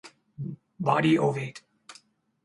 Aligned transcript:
Body 0.79 1.19
ovate. 1.19 1.61